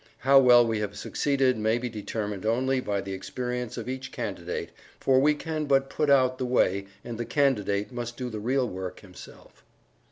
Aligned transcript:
How 0.17 0.39
well 0.39 0.65
we 0.65 0.79
have 0.79 0.97
succeeded 0.97 1.59
may 1.59 1.77
be 1.77 1.87
determined 1.87 2.43
only 2.43 2.79
by 2.79 3.01
the 3.01 3.13
experience 3.13 3.77
of 3.77 3.87
each 3.87 4.11
Candidate, 4.11 4.71
for 4.99 5.19
we 5.19 5.35
can 5.35 5.65
but 5.65 5.91
point 5.91 6.09
out 6.09 6.39
the 6.39 6.45
way, 6.47 6.87
and 7.03 7.19
the 7.19 7.23
Candidate 7.25 7.91
must 7.91 8.17
do 8.17 8.27
the 8.27 8.39
real 8.39 8.67
work 8.67 9.01
himself. 9.01 9.63